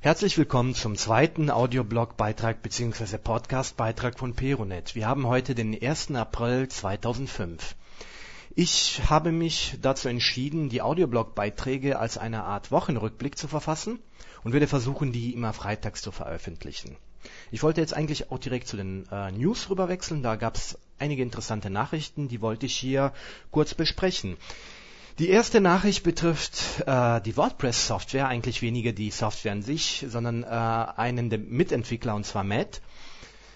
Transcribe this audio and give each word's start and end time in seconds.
Herzlich 0.00 0.38
willkommen 0.38 0.76
zum 0.76 0.94
zweiten 0.94 1.50
Audioblog-Beitrag 1.50 2.62
bzw. 2.62 3.18
Podcast-Beitrag 3.18 4.16
von 4.16 4.32
Peronet. 4.32 4.94
Wir 4.94 5.08
haben 5.08 5.26
heute 5.26 5.56
den 5.56 5.76
1. 5.82 6.12
April 6.12 6.68
2005. 6.68 7.74
Ich 8.54 9.00
habe 9.10 9.32
mich 9.32 9.76
dazu 9.82 10.08
entschieden, 10.08 10.68
die 10.68 10.82
Audioblog-Beiträge 10.82 11.98
als 11.98 12.16
eine 12.16 12.44
Art 12.44 12.70
Wochenrückblick 12.70 13.36
zu 13.36 13.48
verfassen 13.48 13.98
und 14.44 14.52
werde 14.52 14.68
versuchen, 14.68 15.10
die 15.10 15.34
immer 15.34 15.52
freitags 15.52 16.00
zu 16.00 16.12
veröffentlichen. 16.12 16.96
Ich 17.50 17.64
wollte 17.64 17.80
jetzt 17.80 17.92
eigentlich 17.92 18.30
auch 18.30 18.38
direkt 18.38 18.68
zu 18.68 18.76
den 18.76 19.04
äh, 19.10 19.32
News 19.32 19.68
rüberwechseln. 19.68 20.22
Da 20.22 20.36
gab 20.36 20.54
es 20.54 20.78
einige 21.00 21.24
interessante 21.24 21.70
Nachrichten, 21.70 22.28
die 22.28 22.40
wollte 22.40 22.66
ich 22.66 22.76
hier 22.76 23.12
kurz 23.50 23.74
besprechen. 23.74 24.36
Die 25.18 25.30
erste 25.30 25.60
Nachricht 25.60 26.04
betrifft 26.04 26.84
äh, 26.86 27.20
die 27.20 27.36
WordPress-Software, 27.36 28.28
eigentlich 28.28 28.62
weniger 28.62 28.92
die 28.92 29.10
Software 29.10 29.50
an 29.50 29.62
sich, 29.62 30.06
sondern 30.08 30.44
äh, 30.44 30.46
einen 30.46 31.28
der 31.28 31.40
Mitentwickler, 31.40 32.14
und 32.14 32.24
zwar 32.24 32.44
Matt. 32.44 32.80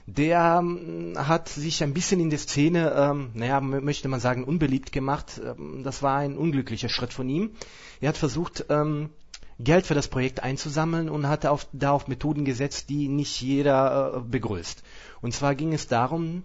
Der 0.07 0.59
ähm, 0.61 1.15
hat 1.17 1.49
sich 1.49 1.85
ein 1.85 1.95
bisschen 1.95 2.19
in 2.19 2.31
der 2.31 2.41
Szene, 2.41 2.93
ähm, 2.97 3.31
naja, 3.35 3.61
möchte 3.61 4.09
man 4.09 4.19
sagen, 4.19 4.43
unbeliebt 4.43 4.91
gemacht. 4.91 5.41
Ähm, 5.45 5.85
das 5.85 6.03
war 6.03 6.19
ein 6.19 6.37
unglücklicher 6.37 6.89
Schritt 6.89 7.13
von 7.13 7.29
ihm. 7.29 7.53
Er 8.01 8.09
hat 8.09 8.17
versucht, 8.17 8.65
ähm, 8.69 9.11
Geld 9.61 9.87
für 9.87 9.95
das 9.95 10.09
Projekt 10.09 10.43
einzusammeln 10.43 11.09
und 11.09 11.29
hat 11.29 11.47
auf, 11.47 11.69
da 11.73 11.93
auf 11.93 12.09
Methoden 12.09 12.45
gesetzt, 12.45 12.89
die 12.89 13.07
nicht 13.07 13.41
jeder 13.41 14.17
äh, 14.17 14.21
begrüßt. 14.21 14.83
Und 15.21 15.33
zwar 15.33 15.55
ging 15.55 15.73
es 15.73 15.87
darum, 15.87 16.43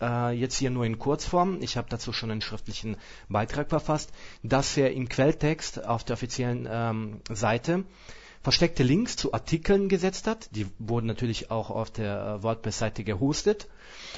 äh, 0.00 0.32
jetzt 0.32 0.56
hier 0.56 0.70
nur 0.70 0.84
in 0.84 0.98
Kurzform, 0.98 1.58
ich 1.60 1.76
habe 1.76 1.88
dazu 1.90 2.12
schon 2.12 2.30
einen 2.30 2.40
schriftlichen 2.40 2.96
Beitrag 3.28 3.68
verfasst, 3.68 4.12
dass 4.42 4.76
er 4.76 4.92
im 4.92 5.08
Quelltext 5.08 5.84
auf 5.84 6.04
der 6.04 6.14
offiziellen 6.14 6.68
ähm, 6.70 7.20
Seite 7.30 7.84
versteckte 8.42 8.82
Links 8.82 9.16
zu 9.16 9.32
Artikeln 9.32 9.88
gesetzt 9.88 10.26
hat. 10.26 10.54
Die 10.54 10.66
wurden 10.78 11.06
natürlich 11.06 11.50
auch 11.50 11.70
auf 11.70 11.90
der 11.90 12.38
äh, 12.40 12.42
WordPress-Seite 12.42 13.04
gehostet. 13.04 13.68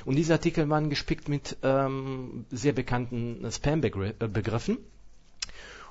Und 0.04 0.16
diese 0.16 0.32
Artikel 0.32 0.68
waren 0.70 0.90
gespickt 0.90 1.28
mit 1.28 1.58
ähm, 1.62 2.46
sehr 2.50 2.72
bekannten 2.72 3.46
Spam-Begriffen. 3.50 4.78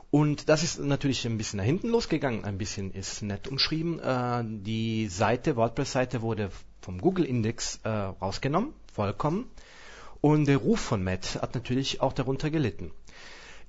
Und 0.10 0.50
das 0.50 0.64
ist 0.64 0.80
natürlich 0.80 1.26
ein 1.26 1.38
bisschen 1.38 1.58
nach 1.58 1.66
hinten 1.66 1.90
losgegangen. 1.90 2.44
Ein 2.44 2.58
bisschen 2.58 2.92
ist 2.92 3.22
nett 3.22 3.48
umschrieben. 3.48 4.00
Äh, 4.00 4.44
die 4.46 5.08
Seite, 5.08 5.56
WordPress-Seite 5.56 6.22
wurde 6.22 6.50
vom 6.84 7.00
Google-Index 7.00 7.80
äh, 7.84 7.90
rausgenommen 7.90 8.74
vollkommen. 8.94 9.50
Und 10.22 10.46
der 10.46 10.58
Ruf 10.58 10.80
von 10.80 11.04
Matt 11.04 11.40
hat 11.42 11.56
natürlich 11.56 12.02
auch 12.02 12.14
darunter 12.14 12.50
gelitten. 12.50 12.92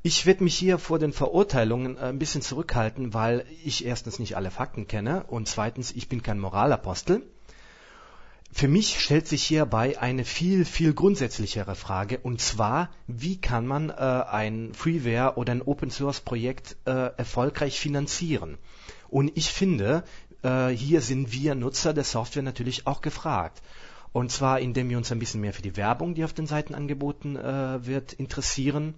Ich 0.02 0.26
werde 0.26 0.44
mich 0.44 0.54
hier 0.54 0.78
vor 0.78 0.98
den 0.98 1.12
Verurteilungen 1.12 1.96
äh, 1.96 2.00
ein 2.00 2.18
bisschen 2.18 2.42
zurückhalten, 2.42 3.14
weil 3.14 3.46
ich 3.64 3.84
erstens 3.84 4.18
nicht 4.18 4.36
alle 4.36 4.50
Fakten 4.50 4.86
kenne 4.86 5.24
und 5.24 5.48
zweitens, 5.48 5.92
ich 5.92 6.08
bin 6.08 6.22
kein 6.22 6.38
Moralapostel. 6.38 7.22
Für 8.52 8.68
mich 8.68 9.00
stellt 9.00 9.26
sich 9.26 9.42
hierbei 9.42 9.98
eine 9.98 10.24
viel, 10.24 10.64
viel 10.64 10.94
grundsätzlichere 10.94 11.74
Frage, 11.74 12.18
und 12.18 12.40
zwar, 12.40 12.90
wie 13.08 13.40
kann 13.40 13.66
man 13.66 13.90
äh, 13.90 13.94
ein 13.94 14.74
Freeware 14.74 15.36
oder 15.36 15.52
ein 15.52 15.62
Open 15.62 15.90
Source 15.90 16.20
Projekt 16.20 16.76
äh, 16.84 17.10
erfolgreich 17.16 17.80
finanzieren? 17.80 18.58
Und 19.08 19.32
ich 19.36 19.50
finde, 19.50 20.04
äh, 20.44 20.68
hier 20.68 21.00
sind 21.00 21.32
wir 21.32 21.54
Nutzer 21.54 21.92
der 21.92 22.04
Software 22.04 22.42
natürlich 22.42 22.86
auch 22.86 23.00
gefragt. 23.00 23.62
Und 24.12 24.30
zwar, 24.30 24.60
indem 24.60 24.88
wir 24.90 24.96
uns 24.96 25.10
ein 25.10 25.18
bisschen 25.18 25.40
mehr 25.40 25.52
für 25.52 25.62
die 25.62 25.76
Werbung, 25.76 26.14
die 26.14 26.24
auf 26.24 26.32
den 26.32 26.46
Seiten 26.46 26.74
angeboten 26.74 27.36
äh, 27.36 27.84
wird, 27.84 28.12
interessieren. 28.12 28.94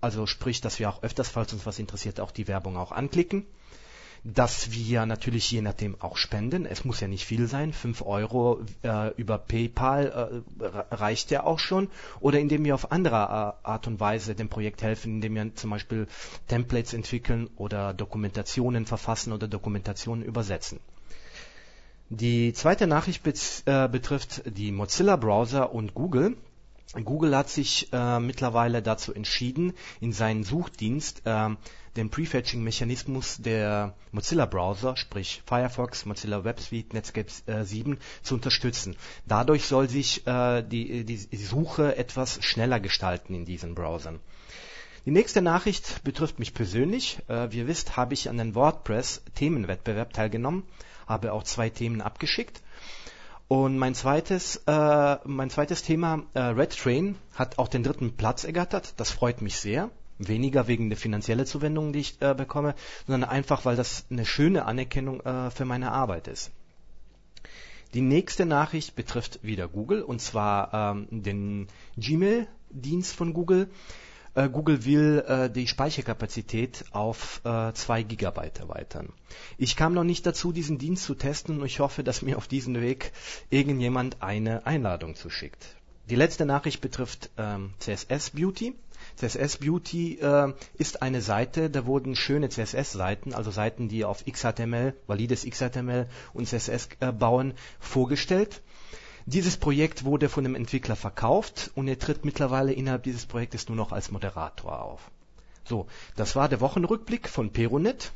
Also 0.00 0.26
sprich, 0.26 0.60
dass 0.60 0.78
wir 0.78 0.88
auch 0.88 1.02
öfters, 1.02 1.28
falls 1.28 1.52
uns 1.52 1.66
was 1.66 1.78
interessiert, 1.78 2.18
auch 2.18 2.32
die 2.32 2.48
Werbung 2.48 2.76
auch 2.76 2.90
anklicken. 2.90 3.46
Dass 4.24 4.72
wir 4.72 5.06
natürlich 5.06 5.50
je 5.50 5.62
nachdem 5.62 6.00
auch 6.00 6.16
spenden. 6.16 6.66
Es 6.66 6.84
muss 6.84 7.00
ja 7.00 7.08
nicht 7.08 7.24
viel 7.24 7.46
sein. 7.46 7.72
5 7.72 8.02
Euro 8.02 8.60
äh, 8.82 9.14
über 9.14 9.38
PayPal 9.38 10.42
äh, 10.60 10.94
reicht 10.94 11.30
ja 11.30 11.44
auch 11.44 11.58
schon. 11.58 11.88
Oder 12.20 12.40
indem 12.40 12.64
wir 12.64 12.74
auf 12.74 12.92
andere 12.92 13.16
äh, 13.16 13.66
Art 13.68 13.86
und 13.86 14.00
Weise 14.00 14.34
dem 14.34 14.48
Projekt 14.48 14.82
helfen, 14.82 15.14
indem 15.14 15.34
wir 15.34 15.54
zum 15.54 15.70
Beispiel 15.70 16.06
Templates 16.48 16.94
entwickeln 16.94 17.48
oder 17.56 17.94
Dokumentationen 17.94 18.86
verfassen 18.86 19.32
oder 19.32 19.48
Dokumentationen 19.48 20.24
übersetzen. 20.24 20.80
Die 22.10 22.54
zweite 22.54 22.86
Nachricht 22.86 23.22
äh, 23.66 23.86
betrifft 23.88 24.42
die 24.46 24.72
Mozilla-Browser 24.72 25.74
und 25.74 25.94
Google. 25.94 26.38
Google 26.94 27.36
hat 27.36 27.50
sich 27.50 27.92
äh, 27.92 28.18
mittlerweile 28.18 28.82
dazu 28.82 29.12
entschieden, 29.12 29.74
in 30.00 30.12
seinen 30.12 30.42
Suchdienst 30.42 31.22
äh, 31.26 31.50
den 31.96 32.10
Prefetching-Mechanismus 32.10 33.38
der 33.38 33.94
Mozilla-Browser, 34.12 34.96
sprich 34.96 35.42
Firefox, 35.44 36.06
Mozilla 36.06 36.44
WebSuite, 36.44 36.96
Netscape 36.96 37.28
äh, 37.46 37.64
7, 37.64 37.98
zu 38.22 38.34
unterstützen. 38.34 38.96
Dadurch 39.26 39.66
soll 39.66 39.88
sich 39.88 40.26
äh, 40.26 40.62
die, 40.62 41.04
die, 41.04 41.16
die 41.26 41.36
Suche 41.36 41.96
etwas 41.96 42.42
schneller 42.42 42.80
gestalten 42.80 43.34
in 43.34 43.44
diesen 43.44 43.74
Browsern. 43.74 44.20
Die 45.04 45.10
nächste 45.10 45.42
Nachricht 45.42 46.02
betrifft 46.04 46.38
mich 46.38 46.54
persönlich. 46.54 47.18
Äh, 47.28 47.52
wie 47.52 47.58
ihr 47.58 47.66
wisst, 47.66 47.96
habe 47.96 48.14
ich 48.14 48.28
an 48.28 48.38
den 48.38 48.54
WordPress-Themenwettbewerb 48.54 50.12
teilgenommen 50.12 50.64
habe 51.08 51.32
auch 51.32 51.42
zwei 51.42 51.70
Themen 51.70 52.00
abgeschickt. 52.00 52.62
Und 53.48 53.78
mein 53.78 53.94
zweites, 53.94 54.62
äh, 54.66 55.16
mein 55.24 55.48
zweites 55.48 55.82
Thema, 55.82 56.22
äh, 56.34 56.40
Red 56.40 56.76
Train, 56.78 57.16
hat 57.34 57.58
auch 57.58 57.68
den 57.68 57.82
dritten 57.82 58.14
Platz 58.14 58.44
ergattert. 58.44 58.92
Das 58.98 59.10
freut 59.10 59.40
mich 59.40 59.56
sehr. 59.56 59.90
Weniger 60.18 60.68
wegen 60.68 60.90
der 60.90 60.98
finanziellen 60.98 61.46
Zuwendung, 61.46 61.94
die 61.94 62.00
ich 62.00 62.20
äh, 62.20 62.34
bekomme, 62.34 62.74
sondern 63.06 63.30
einfach, 63.30 63.64
weil 63.64 63.76
das 63.76 64.04
eine 64.10 64.26
schöne 64.26 64.66
Anerkennung 64.66 65.20
äh, 65.20 65.50
für 65.50 65.64
meine 65.64 65.92
Arbeit 65.92 66.28
ist. 66.28 66.50
Die 67.94 68.02
nächste 68.02 68.44
Nachricht 68.44 68.96
betrifft 68.96 69.38
wieder 69.42 69.66
Google 69.66 70.02
und 70.02 70.20
zwar 70.20 70.74
ähm, 70.74 71.08
den 71.10 71.68
Gmail-Dienst 71.96 73.16
von 73.16 73.32
Google. 73.32 73.70
Äh, 74.38 74.48
Google 74.50 74.84
will 74.84 75.24
äh, 75.26 75.50
die 75.50 75.66
Speicherkapazität 75.66 76.84
auf 76.92 77.40
äh, 77.44 77.72
2 77.72 78.04
Gigabyte 78.04 78.60
erweitern. 78.60 79.12
Ich 79.56 79.74
kam 79.74 79.94
noch 79.94 80.04
nicht 80.04 80.24
dazu, 80.26 80.52
diesen 80.52 80.78
Dienst 80.78 81.02
zu 81.02 81.16
testen 81.16 81.58
und 81.58 81.66
ich 81.66 81.80
hoffe, 81.80 82.04
dass 82.04 82.22
mir 82.22 82.36
auf 82.36 82.46
diesem 82.46 82.80
Weg 82.80 83.10
irgendjemand 83.50 84.22
eine 84.22 84.64
Einladung 84.64 85.16
zuschickt. 85.16 85.74
Die 86.08 86.14
letzte 86.14 86.46
Nachricht 86.46 86.80
betrifft 86.80 87.30
ähm, 87.36 87.74
CSS 87.80 88.30
Beauty. 88.30 88.74
CSS 89.16 89.56
Beauty 89.56 90.20
äh, 90.20 90.52
ist 90.74 91.02
eine 91.02 91.20
Seite, 91.20 91.68
da 91.68 91.84
wurden 91.84 92.14
schöne 92.14 92.48
CSS-Seiten, 92.48 93.34
also 93.34 93.50
Seiten, 93.50 93.88
die 93.88 94.04
auf 94.04 94.24
XHTML, 94.24 94.94
valides 95.08 95.44
XHTML 95.46 96.06
und 96.32 96.46
CSS 96.46 96.90
äh, 97.00 97.10
bauen, 97.10 97.54
vorgestellt. 97.80 98.62
Dieses 99.30 99.58
Projekt 99.58 100.06
wurde 100.06 100.30
von 100.30 100.42
dem 100.42 100.54
Entwickler 100.54 100.96
verkauft 100.96 101.70
und 101.74 101.86
er 101.86 101.98
tritt 101.98 102.24
mittlerweile 102.24 102.72
innerhalb 102.72 103.02
dieses 103.02 103.26
Projektes 103.26 103.68
nur 103.68 103.76
noch 103.76 103.92
als 103.92 104.10
Moderator 104.10 104.82
auf. 104.82 105.10
So, 105.66 105.86
das 106.16 106.34
war 106.34 106.48
der 106.48 106.62
Wochenrückblick 106.62 107.28
von 107.28 107.50
Peronet. 107.50 108.12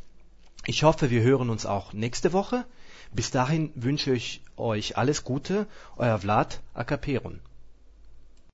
Ich 0.65 0.85
hoffe, 0.85 1.11
wir 1.11 1.21
hören 1.21 1.51
uns 1.51 1.67
auch 1.67 1.93
nächste 1.93 2.33
Woche. 2.33 2.65
Bis 3.13 3.31
dahin 3.31 3.73
wünsche 3.75 4.15
ich 4.15 4.41
euch 4.57 4.97
alles 4.97 5.23
Gute, 5.23 5.67
euer 5.99 6.19
Vlad 6.19 6.61
Akaperon. 6.73 7.41